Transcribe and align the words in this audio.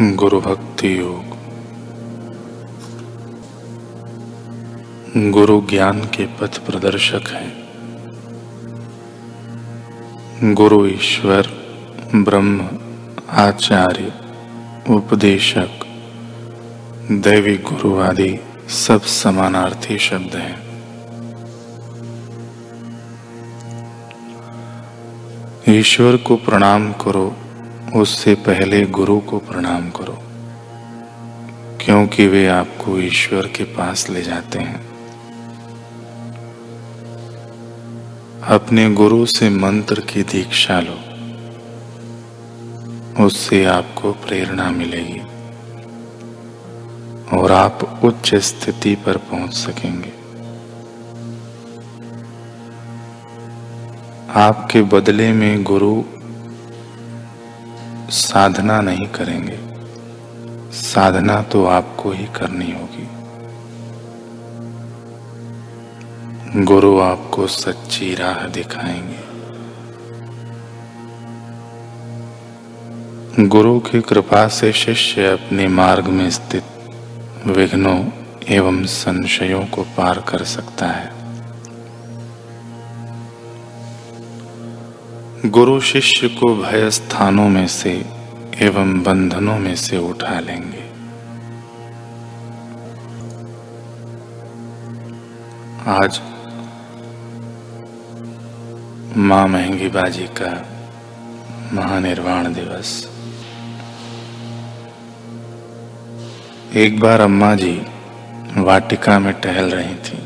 गुरु 0.00 0.40
भक्ति 0.40 0.98
योग 0.98 1.24
गुरु 5.30 5.62
ज्ञान 5.70 6.00
के 6.00 6.26
पथ 6.26 6.58
प्रदर्शक 6.58 7.28
हैं। 7.28 7.68
गुरु 10.54 10.86
ईश्वर, 10.86 11.46
ब्रह्म, 12.14 12.68
आचार्य, 13.30 14.12
उपदेशक, 14.92 15.84
दैवी 17.10 17.58
गुरु 17.58 18.00
आदि 18.00 18.38
सब 18.68 19.02
समानार्थी 19.02 19.98
शब्द 19.98 20.36
हैं। 20.36 20.62
ईश्वर 25.68 26.16
को 26.16 26.36
प्रणाम 26.36 26.92
करो 26.92 27.36
उससे 27.96 28.34
पहले 28.34 28.80
गुरु 28.86 29.18
को 29.20 29.38
प्रणाम 29.38 29.90
करो, 29.90 30.16
क्योंकि 31.80 32.26
वे 32.26 32.46
आपको 32.46 32.98
ईश्वर 32.98 33.46
के 33.46 33.64
पास 33.64 34.08
ले 34.10 34.22
जाते 34.22 34.58
हैं। 34.58 34.80
अपने 38.48 38.88
गुरु 38.90 39.26
से 39.26 39.50
मंत्र 39.50 40.00
की 40.00 40.22
दीक्षा 40.22 40.80
लो, 40.80 40.96
उससे 43.24 43.64
आपको 43.64 44.12
प्रेरणा 44.12 44.70
मिलेगी 44.70 45.20
और 47.36 47.52
आप 47.52 48.00
उच्च 48.04 48.34
स्थिति 48.34 48.94
पर 48.94 49.16
पहुँच 49.16 49.54
सकेंगे। 49.54 50.12
आपके 54.40 54.82
बदले 54.82 55.32
में 55.32 55.62
गुरु 55.62 56.02
साधना 58.12 58.80
नहीं 58.80 59.06
करेंगे। 59.06 59.58
साधना 60.72 61.42
तो 61.42 61.66
आपको 61.66 62.10
ही 62.10 62.24
करनी 62.24 62.72
होगी। 62.72 63.08
गुरु 66.64 67.00
आपको 67.00 67.46
सच्ची 67.46 68.14
राह 68.14 68.46
दिखाएँगे। 68.48 69.32
गुरु 73.46 73.80
की 73.80 74.00
कृपा 74.00 74.48
से 74.48 74.72
शिष्य 74.72 75.26
अपने 75.26 75.68
मार्ग 75.68 76.06
में 76.06 76.30
स्थित 76.30 76.64
विघ्नों 77.46 78.04
एवं 78.48 78.84
संशयों 78.84 79.66
को 79.66 79.82
पार 79.82 80.24
कर 80.28 80.44
सकता 80.44 80.86
है। 80.86 81.21
गुरु 85.46 85.80
शिष्य 85.80 86.28
को 86.28 86.56
भय 86.56 86.90
स्थानों 86.90 87.48
में 87.48 87.66
से 87.66 88.04
एवं 88.56 89.02
बंधनों 89.02 89.58
में 89.58 89.74
से 89.76 89.98
उठा 89.98 90.40
लेंगे। 90.40 90.82
आज 95.90 96.20
माँ 99.16 99.48
महँगी 99.48 99.88
बाजी 99.88 100.28
का 100.42 100.66
महानिर्वाण 101.72 102.54
दिवस। 102.54 103.08
एक 106.74 107.00
बार 107.00 107.20
अम्मा 107.20 107.54
जी 107.54 107.82
वाटिका 108.56 109.18
में 109.18 109.32
टहल 109.32 109.64
रही 109.64 109.94
थी। 109.94 110.18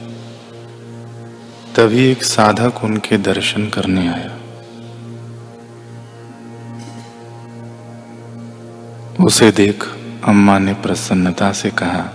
तभी 1.74 2.10
एक 2.10 2.22
साधक 2.22 2.84
उनके 2.84 3.18
दर्शन 3.18 3.68
करने 3.68 4.08
आया। 4.08 4.35
उसे 9.20 9.50
देख 9.50 9.84
अम्मा 10.24 10.58
ने 10.58 10.72
प्रसन्नता 10.74 11.52
से 11.52 11.70
कहा, 11.70 12.10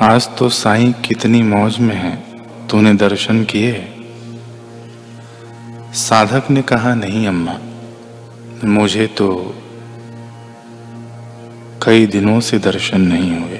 आज 0.00 0.36
तो 0.36 0.48
साईं 0.48 0.92
कितनी 0.92 1.42
मौज 1.42 1.78
में 1.78 1.94
है, 1.94 2.22
तूने 2.68 2.94
दर्शन 2.94 3.44
किए 3.44 3.92
साधक 5.92 6.50
ने 6.50 6.62
कहा, 6.62 6.94
नहीं 6.94 7.26
अम्मा, 7.26 7.58
मुझे 8.64 9.06
तो 9.06 9.54
कई 11.82 12.06
दिनों 12.06 12.40
से 12.40 12.58
दर्शन 12.58 13.00
नहीं 13.00 13.40
हुए। 13.40 13.58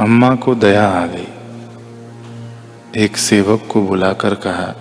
अम्मा 0.00 0.34
को 0.34 0.54
दया 0.54 0.88
आ 0.88 1.06
गई। 1.06 1.26
एक 2.96 3.16
सेवक 3.16 3.68
को 3.70 3.82
बुलाकर 3.82 4.34
कहा, 4.34 4.74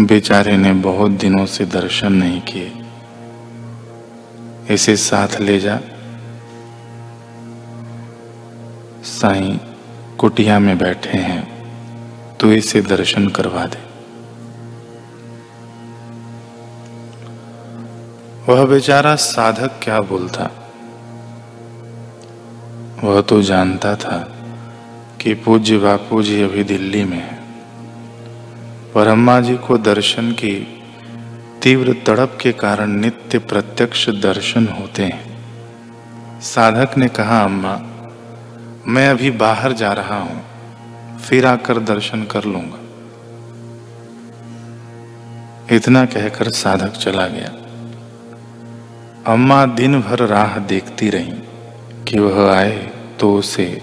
बेचारे 0.00 0.56
ने 0.56 0.72
बहुत 0.72 1.10
दिनों 1.10 1.46
से 1.46 1.64
दर्शन 1.64 2.12
नहीं 2.12 2.40
किए। 2.40 2.72
इसे 4.70 4.96
साथ 4.96 5.40
ले 5.40 5.60
जा। 5.60 5.80
साईं, 9.04 9.58
कुटिया 10.16 10.58
में 10.58 10.78
बैठे 10.78 11.18
हैं 11.18 11.60
तो 12.36 12.52
इसे 12.52 12.80
दर्शन 12.80 13.28
करवा 13.28 13.66
दे। 13.66 13.90
वह 18.52 18.64
बेचारा 18.66 19.14
साधक 19.14 19.80
क्या 19.82 20.00
बोलता? 20.00 20.50
वह 23.04 23.20
तो 23.20 23.42
जानता 23.42 23.96
था 23.96 24.18
कि 25.20 25.34
पूज्य 25.34 25.78
बापू 25.78 26.22
जी 26.22 26.42
अभी 26.42 26.64
दिल्ली 26.64 27.04
में 27.04 27.18
है। 27.18 27.38
पर 28.94 29.06
अम्मा 29.06 29.40
जी 29.40 29.56
को 29.56 29.78
दर्शन 29.78 30.32
की 30.32 30.79
तीव्र 31.62 31.92
तड़प 32.06 32.38
के 32.40 32.52
कारण 32.52 32.90
नित्य 32.90 33.38
प्रत्यक्ष 33.38 34.08
दर्शन 34.08 34.68
होते 34.68 35.04
हैं। 35.04 36.40
साधक 36.40 36.98
ने 36.98 37.08
कहा, 37.08 37.44
अम्मा, 37.44 37.74
मैं 38.86 39.08
अभी 39.08 39.30
बाहर 39.30 39.72
जा 39.72 39.92
रहा 39.92 40.18
हूँ। 40.18 40.42
फिर 41.18 41.46
आकर 41.46 41.78
दर्शन 41.78 42.22
कर 42.24 42.44
लूँगा। 42.44 42.78
इतना 45.76 46.04
कहकर 46.04 46.50
साधक 46.50 46.92
चला 46.92 47.26
गया। 47.26 47.52
अम्मा 49.32 49.66
दिन 49.66 50.00
भर 50.00 50.18
राह 50.18 50.58
देखती 50.58 51.10
रही 51.10 51.32
कि 52.08 52.18
वह 52.18 52.54
आए 52.54 52.90
तो 53.20 53.34
उसे 53.34 53.82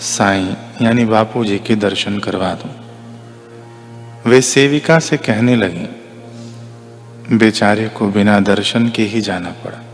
साईं, 0.00 0.54
यानी 0.82 1.04
बापू 1.04 1.44
जी 1.44 1.58
के 1.58 1.76
दर्शन 1.76 2.18
करवा 2.18 2.54
दूँ। 2.54 2.70
वे 4.26 4.40
सेविका 4.40 4.98
से 4.98 5.16
कहने 5.16 5.56
लगी 5.56 5.86
बेचारे 7.32 7.88
को 7.88 8.06
बिना 8.06 8.40
दर्शन 8.40 8.88
के 8.88 9.02
ही 9.02 9.20
जाना 9.20 9.50
पड़ा। 9.50 9.84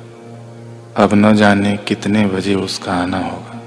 अब 1.04 1.10
न 1.14 1.36
जाने 1.36 1.76
कितने 1.76 2.26
बजे 2.26 2.54
उसका 2.54 2.92
आना 2.92 3.18
होगा। 3.18 3.62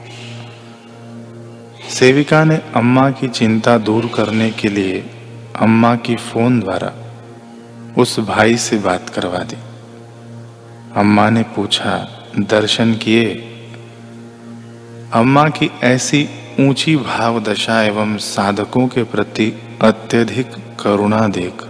सेविका 1.90 2.44
ने 2.44 2.62
अम्मा 2.76 3.12
की 3.12 3.28
चिंता 3.28 3.78
दूर 3.78 4.12
करने 4.16 4.52
के 4.52 4.70
लिए 4.70 5.10
अम्मा 5.60 5.96
की 5.96 6.16
फ़ोन 6.16 6.60
द्वारा 6.60 6.94
उस 7.98 8.20
भाई 8.20 8.58
से 8.58 8.78
बात 8.78 9.10
करवा 9.10 9.40
दी। 9.40 9.58
अम्मा 10.96 11.30
ने 11.30 11.44
पूछा, 11.44 12.10
दर्शन 12.40 12.94
किए? 12.94 13.28
अम्मा 15.14 15.50
की 15.50 15.72
ऐसी 15.84 16.30
ऊँची 16.60 16.98
भाव 16.98 17.44
दशा 17.44 17.84
एवं 17.84 18.18
साधकों 18.18 18.88
के 18.88 19.04
प्रति 19.04 19.54
अत्यधिक 19.82 20.52
करुणा 20.84 21.28
देख 21.28 21.70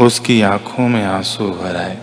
उसकी 0.00 0.42
आँखों 0.42 0.88
में 0.88 1.04
आँसू 1.04 1.48
भर 1.50 1.76
आए। 1.76 1.98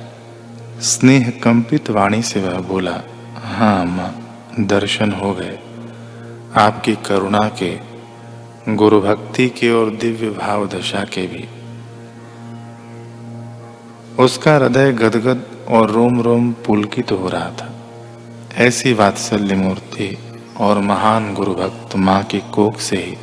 स्नेह 0.81 1.29
कंपित 1.43 1.89
वाणी 1.89 2.21
से 2.21 2.41
वह 2.41 2.59
बोला 2.59 3.01
हाँ 3.35 3.81
अम्मा 3.81 4.11
दर्शन 4.59 5.11
हो 5.11 5.33
गए। 5.33 5.59
आपकी 6.55 6.95
करुणा 6.95 7.51
के 7.63 7.79
गुरु 8.75 9.01
भक्ति 9.01 9.47
के 9.49 9.71
और 9.71 9.89
दिव्य 9.89 10.29
भाव 10.29 10.67
दशा 10.67 11.03
के 11.03 11.27
भी। 11.27 11.45
उसका 14.23 14.55
हृदय 14.55 14.91
गदगद 14.91 15.45
और 15.69 15.91
रोम 15.91 16.21
रोम 16.21 16.51
पुलकित 16.51 17.07
तो 17.07 17.17
हो 17.17 17.29
रहा 17.29 17.49
था। 17.51 17.71
ऐसी 18.57 18.93
वात्सल्य 18.93 19.55
मूर्ति 19.55 20.17
और 20.57 20.79
महान 20.79 21.33
गुरु 21.33 21.53
भक्त 21.53 21.95
माँ 21.95 22.23
की 22.23 22.39
कोख 22.39 22.79
से 22.79 22.97
ही 22.97 23.17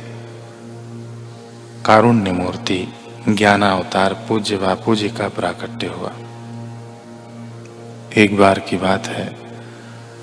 कारुण्य 1.85 2.31
मूर्ति 2.31 2.87
ज्ञानावतार 3.29 4.13
पूज्य 4.13 4.57
बापू 4.57 4.95
जी 4.95 5.09
का 5.09 5.29
प्राकट्य 5.29 5.87
हुआ। 5.87 6.11
एक 8.17 8.37
बार 8.37 8.59
की 8.59 8.77
बात 8.77 9.07
है, 9.07 9.37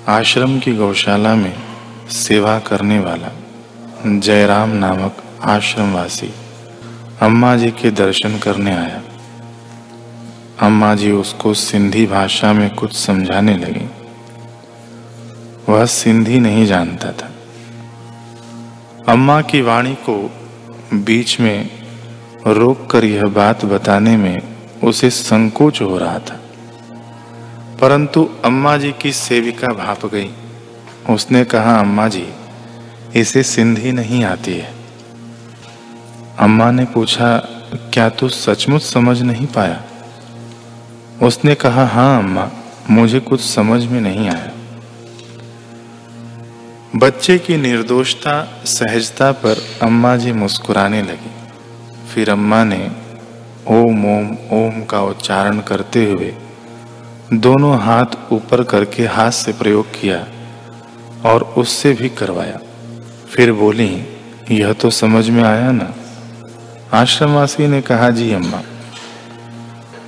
आश्रम 0.07 0.59
की 0.59 0.75
गौशाला 0.75 1.35
में 1.35 1.55
सेवा 2.09 2.59
करने 2.59 2.99
वाला 2.99 3.31
जयराम 4.19 4.69
नामक 4.69 5.17
आश्रमवासी 5.41 6.33
अम्मा 7.21 7.55
जी 7.55 7.71
के 7.71 7.91
दर्शन 7.91 8.37
करने 8.37 8.71
आया। 8.71 9.01
अम्मा 10.59 10.95
जी 10.95 11.11
उसको 11.11 11.53
सिंधी 11.53 12.05
भाषा 12.05 12.53
में 12.53 12.69
कुछ 12.75 12.93
समझाने 12.93 13.57
लगी। 13.57 13.89
वह 15.69 15.85
सिंधी 15.85 16.39
नहीं 16.39 16.65
जानता 16.65 17.11
था। 17.11 17.31
अम्मा 19.11 19.41
की 19.41 19.61
वाणी 19.61 19.95
को 19.95 20.31
बीच 20.93 21.39
में 21.39 21.80
रोक 22.47 22.89
कर 22.91 23.03
यह 23.03 23.23
बात 23.23 23.65
बताने 23.65 24.17
में 24.17 24.41
उसे 24.83 25.09
संकोच 25.09 25.81
हो 25.81 25.97
रहा 25.97 26.19
था। 26.19 26.39
परंतु 27.81 28.29
अम्मा 28.45 28.77
जी 28.77 28.93
की 29.01 29.11
सेविका 29.11 29.67
भाप 29.67 30.05
गई। 30.05 30.29
उसने 31.09 31.43
कहा, 31.43 31.79
अम्मा 31.79 32.07
जी, 32.07 32.27
इसे 33.15 33.43
सिंधी 33.43 33.91
नहीं 33.91 34.23
आती 34.23 34.53
है। 34.53 34.73
अम्मा 36.39 36.71
ने 36.71 36.85
पूछा, 36.85 37.37
क्या 37.93 38.09
तू 38.09 38.29
सचमुच 38.29 38.81
समझ 38.81 39.21
नहीं 39.21 39.47
पाया? 39.47 39.83
उसने 41.23 41.55
कहा 41.55 41.85
हाँ 41.85 42.23
अम्मा, 42.23 42.51
मुझे 42.89 43.19
कुछ 43.19 43.41
समझ 43.41 43.85
में 43.85 44.01
नहीं 44.01 44.29
आया। 44.29 44.51
बच्चे 46.95 47.37
की 47.37 47.57
निर्दोषता, 47.57 48.61
सहजता 48.65 49.31
पर 49.31 49.79
अम्मा 49.81 50.17
जी 50.17 50.31
मुस्कुराने 50.31 51.01
लगी। 51.01 51.40
फिर 52.13 52.29
अम्मा 52.29 52.63
ने 52.63 52.91
ओम 53.67 54.05
ओम 54.05 54.37
ओम 54.51 54.83
का 54.83 55.01
उच्चारण 55.01 55.59
करते 55.59 56.11
हुए 56.11 56.33
दोनों 57.33 57.79
हाथ 57.79 58.05
ऊपर 58.31 58.63
करके 58.63 59.05
हाथ 59.05 59.31
से 59.31 59.53
प्रयोग 59.53 59.85
किया 60.01 60.27
और 61.29 61.43
उससे 61.43 61.93
भी 61.93 62.09
करवाया। 62.09 62.59
फिर 63.29 63.51
बोली, 63.51 64.05
यह 64.51 64.73
तो 64.73 64.89
समझ 64.89 65.29
में 65.29 65.43
आया 65.43 65.71
ना? 65.71 65.93
आश्रमवासी 66.93 67.67
ने 67.67 67.81
कहा, 67.81 68.09
जी 68.09 68.33
अम्मा। 68.33 68.61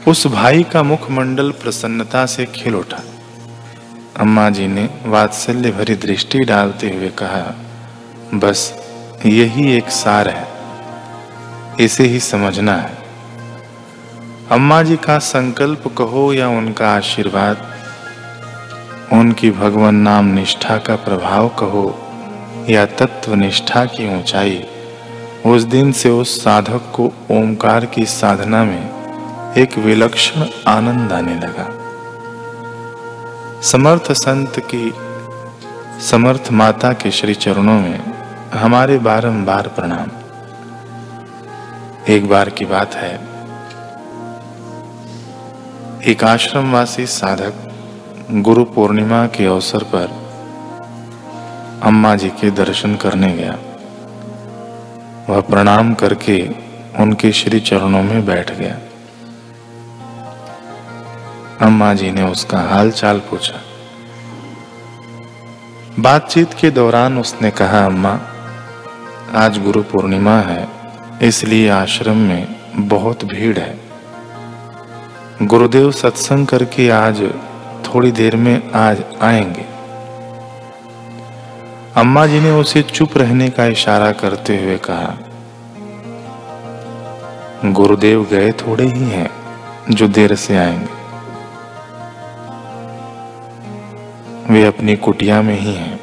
उस 0.07 0.27
भाई 0.27 0.63
का 0.63 0.83
मुखमंडल 0.83 1.51
प्रसन्नता 1.51 2.25
से 2.25 2.45
खिल 2.45 2.75
उठा। 2.75 3.01
अम्मा 4.19 4.49
जी 4.49 4.67
ने 4.67 4.89
वात्सल्य 5.05 5.71
भरी 5.71 5.95
दृष्टि 5.95 6.39
डालते 6.39 6.89
हुए 6.89 7.09
कहा, 7.09 7.55
बस 8.33 8.73
यही 9.25 9.71
एक 9.77 9.89
सार 9.89 10.27
है। 10.29 10.52
इसे 11.79 12.03
ही 12.03 12.19
समझना 12.19 12.75
है। 12.75 12.97
अम्मा 14.51 14.83
जी 14.83 14.95
का 14.95 15.19
संकल्प 15.19 15.95
कहो 15.97 16.33
या 16.33 16.47
उनका 16.47 16.95
आशीर्वाद, 16.95 17.57
उनकी 19.13 19.51
भगवान 19.51 19.95
नाम 19.95 20.25
निष्ठा 20.25 20.77
का 20.77 20.95
प्रभाव 20.95 21.49
कहो 21.49 21.99
या 22.69 22.85
तत्व 22.85 23.35
निष्ठा 23.35 23.85
की 23.85 24.19
ऊंचाई, 24.19 24.65
उस 25.45 25.63
दिन 25.63 25.91
से 25.91 26.09
उस 26.09 26.43
साधक 26.43 26.91
को 26.95 27.13
ओमकार 27.31 27.85
की 27.85 28.05
साधना 28.05 28.63
में 28.63 29.53
एक 29.57 29.77
विलक्षण 29.77 30.45
आनंद 30.67 31.11
आने 31.11 31.35
लगा। 31.35 31.69
समर्थ 33.61 34.11
संत 34.11 34.59
की, 34.59 34.93
समर्थ 36.01 36.51
माता 36.51 36.93
के 36.93 37.11
श्री 37.11 37.33
चरणों 37.33 37.79
में 37.79 38.13
हमारे 38.53 38.97
बारंबार 38.97 39.67
प्रणाम। 39.67 40.22
एक 42.09 42.29
बार 42.29 42.49
की 42.49 42.65
बात 42.65 42.95
है। 42.95 43.15
एक 46.05 46.23
आश्रमवासी 46.23 47.05
साधक 47.05 47.53
गुरु 48.31 48.63
पूर्णिमा 48.63 49.27
के 49.27 49.45
अवसर 49.45 49.83
पर 49.83 50.07
अम्मा 51.83 52.15
जी 52.15 52.29
के 52.29 52.51
दर्शन 52.51 52.95
करने 52.95 53.33
गया। 53.33 53.57
वह 55.29 55.41
प्रणाम 55.41 55.93
करके 55.93 56.49
उनके 56.99 57.31
श्री 57.31 57.59
चरणों 57.59 58.03
में 58.03 58.25
बैठ 58.25 58.51
गया। 58.51 58.77
अम्मा 61.61 61.93
जी 61.93 62.11
ने 62.11 62.23
उसका 62.23 62.59
हाल 62.59 62.91
चाल 62.91 63.19
पूछा। 63.19 63.61
बातचीत 65.99 66.53
के 66.53 66.71
दौरान 66.71 67.17
उसने 67.17 67.51
कहा, 67.51 67.85
अम्मा, 67.85 68.19
आज 69.35 69.63
गुरु 69.63 69.83
पूर्णिमा 69.83 70.37
है। 70.37 70.82
इसलिए 71.23 71.69
आश्रम 71.69 72.17
में 72.17 72.55
बहुत 72.87 73.23
भीड़ 73.25 73.57
है। 73.59 73.79
गुरुदेव 75.41 75.91
सत्संग 75.91 76.47
करके 76.47 76.89
आज 76.89 77.21
थोड़ी 77.85 78.11
देर 78.11 78.35
में 78.35 78.71
आज 78.71 79.03
आएँगे। 79.21 79.65
अम्मा 81.95 82.25
जी 82.27 82.39
ने 82.39 82.51
उसे 82.51 82.81
चुप 82.81 83.17
रहने 83.17 83.49
का 83.49 83.65
इशारा 83.65 84.11
करते 84.11 84.57
हुए 84.57 84.77
कहा, 84.77 85.13
गुरुदेव 87.65 88.27
गए 88.31 88.51
थोड़े 88.51 88.85
ही 88.85 89.03
हैं 89.03 89.29
जो 89.91 90.07
देर 90.07 90.35
से 90.35 90.57
आएँगे। 90.57 91.01
वे 94.53 94.65
अपनी 94.65 94.95
कुटिया 94.95 95.41
में 95.41 95.59
ही 95.59 95.73
हैं, 95.73 95.99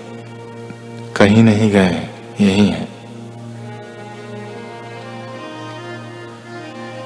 कहीं 1.17 1.43
नहीं 1.43 1.71
गए 1.71 1.85
हैं, 1.85 2.11
यही 2.41 2.69
हैं। 2.69 2.90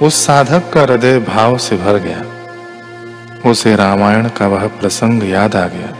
उस 0.03 0.27
साधक 0.27 0.71
का 0.73 0.81
हृदय 0.81 1.19
भाव 1.19 1.59
से 1.59 1.77
भर 1.77 1.99
गया। 1.99 3.51
उसे 3.51 3.77
रामायण 3.77 4.29
का 4.29 4.47
वह 4.47 4.67
प्रसंग 4.67 5.23
याद 5.23 5.57
आ 5.57 5.67
गया 5.67 5.95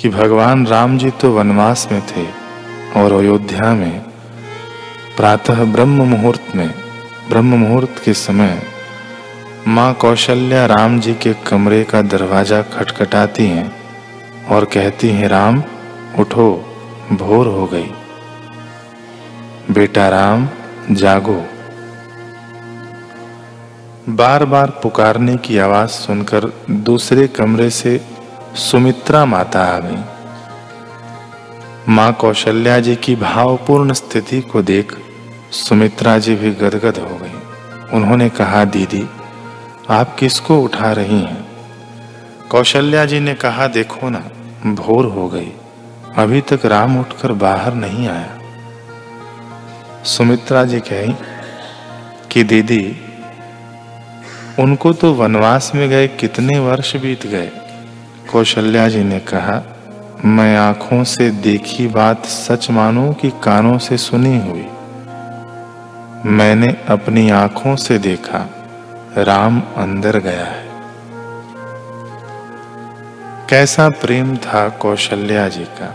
कि 0.00 0.08
भगवान 0.08 0.66
राम 0.66 0.98
जी 0.98 1.10
तो 1.10 1.30
वनवास 1.32 1.88
में 1.92 2.00
थे 2.06 2.26
और 2.96 3.12
अयोध्या 3.12 3.74
में, 3.74 4.00
प्रातः 5.16 5.64
ब्रह्म 5.64 6.08
मुहूर्त 6.08 6.56
में, 6.56 6.74
ब्रह्म 7.28 7.58
मुहूर्त 7.58 8.02
के 8.04 8.14
समय 8.14 8.62
माँ 9.66 9.94
कौशल्या 9.94 10.66
राम 10.66 11.00
जी 11.00 11.14
के 11.14 11.34
कमरे 11.34 11.84
का 11.84 12.02
दरवाज़ा 12.02 12.62
खटखटाती 12.62 13.46
हैं 13.46 13.72
और 14.48 14.64
कहती 14.64 15.08
हैं, 15.08 15.28
राम, 15.28 15.62
उठो, 16.18 16.50
भोर 17.12 17.46
हो 17.46 17.66
गई। 17.66 17.90
बेटा 19.70 20.08
राम, 20.08 20.48
जागो। 20.90 21.44
बार 24.08 24.44
बार 24.44 24.70
पुकारने 24.70 25.36
की 25.36 25.58
आवाज़ 25.58 25.90
सुनकर 25.90 26.52
दूसरे 26.70 27.26
कमरे 27.26 27.70
से 27.70 28.00
सुमित्रा 28.54 29.24
माता 29.24 29.64
आ 29.64 29.78
गई। 29.78 30.04
माँ 31.88 32.12
कौशल्या 32.12 32.80
जी 32.80 32.96
की 32.96 33.16
भावपूर्ण 33.16 33.92
स्थिति 33.92 34.40
को 34.40 34.62
देख 34.62 34.96
सुमित्रा 35.52 36.18
जी 36.18 36.34
भी 36.34 36.50
गदगद 36.50 36.98
हो 36.98 37.16
गई। 37.16 37.40
उन्होंने 37.96 38.28
कहा, 38.28 38.64
दीदी, 38.64 39.08
आप 39.90 40.16
किसको 40.16 40.60
उठा 40.60 40.92
रही 40.92 41.20
हैं? 41.20 41.46
कौशल्या 42.50 43.04
जी 43.04 43.20
ने 43.20 43.34
कहा, 43.34 43.66
देखो 43.66 44.08
ना, 44.08 44.22
भोर 44.66 45.06
हो 45.06 45.28
गई। 45.28 45.52
अभी 46.16 46.40
तक 46.40 46.66
राम 46.66 47.00
उठकर 47.00 47.32
बाहर 47.32 47.74
नहीं 47.74 48.08
आया। 48.08 48.38
सुमित्रा 50.04 50.64
जी 50.64 50.80
कही 50.80 51.14
कि, 52.30 52.44
दीदी 52.44 53.06
उनको 54.58 54.92
तो 54.92 55.14
वनवास 55.14 55.72
में 55.74 55.88
गए 55.88 56.08
कितने 56.08 56.58
वर्ष 56.58 56.96
बीत 56.96 57.26
गए। 57.26 57.50
कौशल्या 58.32 58.88
जी 58.88 59.04
ने 59.04 59.18
कहा, 59.18 59.62
मैं 60.24 60.56
आँखों 60.56 61.04
से 61.04 61.30
देखी 61.30 61.86
बात 61.86 62.24
सच 62.24 62.70
मानू 62.70 63.12
कि 63.12 63.30
कानों 63.30 63.78
से 63.78 63.98
सुनी 63.98 64.38
हुई। 64.38 64.66
मैंने 66.26 66.76
अपनी 66.88 67.30
आँखों 67.30 67.76
से 67.76 67.98
देखा, 67.98 68.50
राम 69.18 69.62
अंदर 69.76 70.18
गया 70.18 70.44
है। 70.44 70.70
कैसा 73.48 73.88
प्रेम 73.88 74.36
था 74.36 74.68
कौशल्या 74.68 75.48
जी 75.48 75.64
का। 75.64 75.94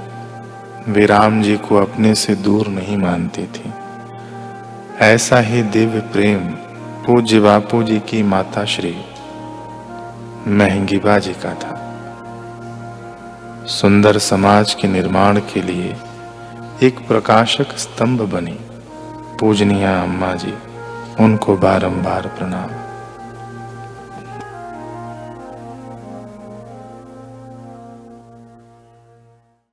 वे 0.87 1.05
राम 1.05 1.41
जी 1.41 1.57
को 1.57 1.75
अपने 1.75 2.15
से 2.15 2.35
दूर 2.35 2.67
नहीं 2.67 2.97
मानती 2.97 3.43
थी। 3.43 3.73
ऐसा 4.99 5.39
ही 5.39 5.63
दिव्य 5.63 5.99
प्रेम 5.99 6.39
पूज्य 7.05 7.39
बापू 7.39 7.83
जी 7.83 7.99
की 7.99 8.23
माता 8.23 8.65
श्री 8.65 8.95
महँगी 10.47 10.97
बाजी 10.97 11.33
का 11.33 11.53
था। 11.53 11.73
सुंदर 13.65 14.17
समाज 14.17 14.73
के 14.73 14.87
निर्माण 14.87 15.39
के 15.39 15.61
लिए 15.61 15.95
एक 16.83 17.07
प्रकाशक 17.07 17.77
स्तंभ 17.77 18.21
बनी। 18.21 18.57
पूजनीय 19.39 19.85
अम्मा 19.85 20.33
जी, 20.33 20.53
उनको 21.19 21.57
बारंबार 21.57 22.27
प्रणाम। 22.27 22.84